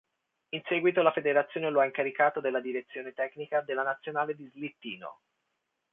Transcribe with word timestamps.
In 0.55 0.63
seguito 0.65 1.03
la 1.03 1.11
federazione 1.11 1.69
lo 1.69 1.79
ha 1.79 1.85
incaricato 1.85 2.39
della 2.41 2.59
direzione 2.59 3.13
tecnica 3.13 3.61
della 3.61 3.83
nazionale 3.83 4.33
di 4.35 4.47
slittino. 4.49 5.19